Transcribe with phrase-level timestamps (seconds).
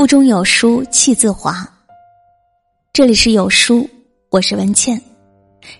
[0.00, 1.54] 腹中有书气自华。
[2.90, 3.86] 这里是有书，
[4.30, 4.98] 我是文倩。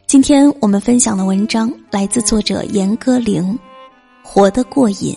[0.07, 3.43] 今天我们分享的文章来自作者严歌苓，
[4.23, 5.15] 《活得过瘾》。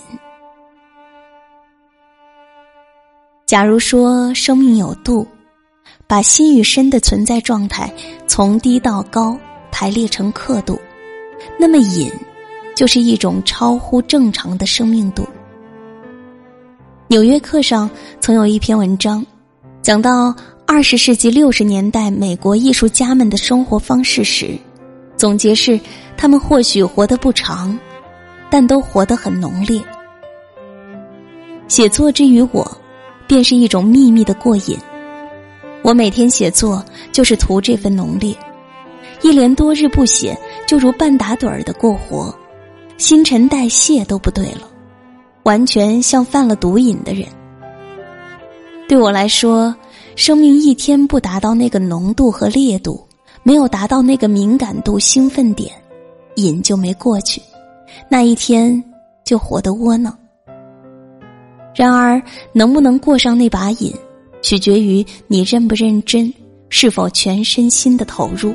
[3.46, 5.28] 假如说生命有度，
[6.08, 7.94] 把心与身的存在状态
[8.26, 9.38] 从低到高
[9.70, 10.80] 排列成刻度，
[11.60, 12.10] 那么瘾
[12.74, 15.28] 就是一种超乎正常的生命度。
[17.14, 17.88] 纽约客上
[18.20, 19.24] 曾有一篇文章，
[19.84, 20.34] 讲到
[20.66, 24.58] 二十世纪六十年代美国艺术家们的生活方式时，
[25.16, 25.80] 总结是：
[26.18, 27.78] 他们或许活得不长，
[28.50, 29.80] 但都活得很浓烈。
[31.68, 32.66] 写作之于我，
[33.28, 34.76] 便是一种秘密的过瘾。
[35.84, 38.36] 我每天写作就是图这份浓烈，
[39.22, 40.36] 一连多日不写，
[40.66, 42.36] 就如半打盹儿的过活，
[42.98, 44.68] 新陈代谢都不对了。
[45.44, 47.28] 完全像犯了毒瘾的人。
[48.88, 49.74] 对我来说，
[50.16, 53.02] 生命一天不达到那个浓度和烈度，
[53.44, 55.72] 没有达到那个敏感度、兴奋点，
[56.36, 57.42] 瘾就没过去，
[58.10, 58.84] 那一天
[59.24, 60.16] 就活得窝囊。
[61.74, 63.92] 然而，能不能过上那把瘾，
[64.42, 66.32] 取决于你认不认真，
[66.70, 68.54] 是否全身心的投入。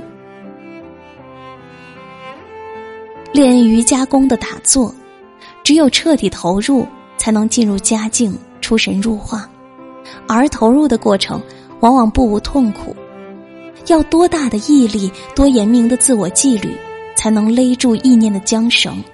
[3.32, 4.94] 练瑜伽功的打坐。
[5.68, 6.86] 只有彻底投入，
[7.18, 9.46] 才能进入佳境，出神入化。
[10.26, 11.38] 而投入的过程，
[11.80, 12.96] 往往不无痛苦。
[13.88, 16.74] 要多大的毅力，多严明的自我纪律，
[17.14, 19.04] 才能勒住意念的缰绳？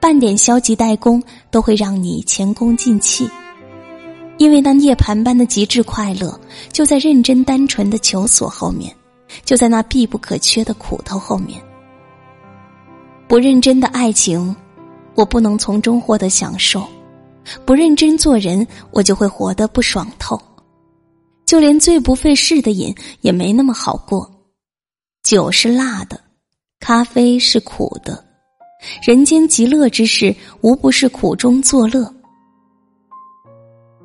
[0.00, 3.28] 半点消极怠工，都会让你前功尽弃。
[4.38, 6.40] 因为那涅槃般的极致快乐，
[6.72, 8.90] 就在认真单纯的求索后面，
[9.44, 11.60] 就在那必不可缺的苦头后面。
[13.26, 14.56] 不认真的爱情。
[15.18, 16.86] 我不能从中获得享受，
[17.66, 20.40] 不认真做人，我就会活得不爽透。
[21.44, 24.30] 就连最不费事的瘾也没那么好过。
[25.24, 26.20] 酒是辣的，
[26.78, 28.24] 咖啡是苦的，
[29.04, 32.08] 人间极乐之事，无不是苦中作乐。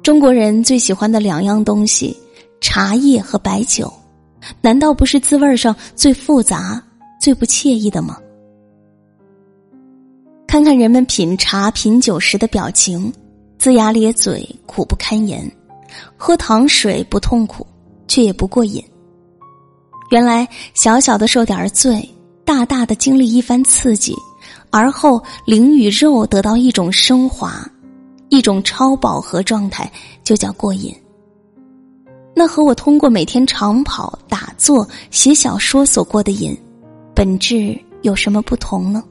[0.01, 2.17] 中国人最喜欢的两样东西，
[2.59, 3.93] 茶叶和白酒，
[4.61, 6.83] 难道不是滋味上最复杂、
[7.21, 8.17] 最不惬意的吗？
[10.53, 13.11] 看看人们品茶品酒时的表情，
[13.57, 15.41] 龇牙咧嘴，苦不堪言；
[16.15, 17.65] 喝糖水不痛苦，
[18.07, 18.79] 却也不过瘾。
[20.11, 22.07] 原来小小的受点罪，
[22.45, 24.15] 大大的经历一番刺激，
[24.69, 27.67] 而后灵与肉得到一种升华，
[28.29, 29.91] 一种超饱和状态，
[30.23, 30.95] 就叫过瘾。
[32.35, 36.55] 那和我通过每天长跑、打坐、写小说所过的瘾，
[37.15, 39.03] 本质有什么不同呢？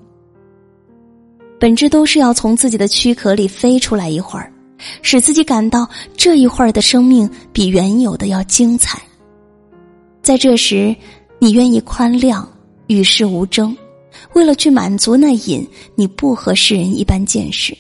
[1.63, 4.53] 本质都是要从自己的躯壳里飞出来一会儿，
[5.01, 9.01] 使自己感到这一会儿的生命比原有的要精彩。
[10.25, 10.93] 在这时，
[11.39, 12.45] 你愿意宽谅，
[12.89, 13.77] 与世无争，
[14.35, 15.65] 为了去满足那瘾，
[15.95, 17.73] 你不和世人一般见识。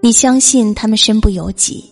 [0.00, 1.90] 你相信他们身不由己，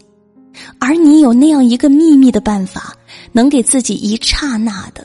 [0.79, 2.97] 而你有那样一个秘密的办法，
[3.33, 5.05] 能给自己一刹那的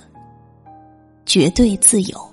[1.26, 2.33] 绝对自由。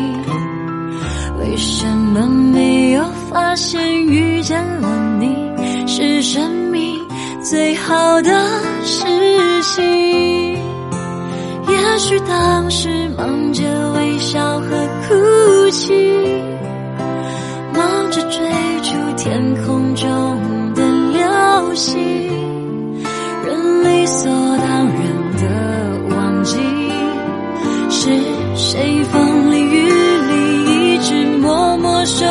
[1.61, 5.37] 为什么没有发现遇见了你
[5.85, 6.99] 是生命
[7.43, 8.31] 最好的
[8.83, 9.05] 事
[9.61, 9.83] 情？
[11.67, 13.61] 也许当时忙着
[13.91, 14.69] 微笑和
[15.07, 15.93] 哭泣，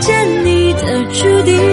[0.00, 1.69] 见你的注定。